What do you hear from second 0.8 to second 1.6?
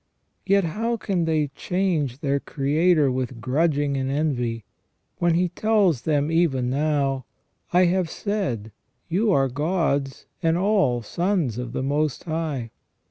can they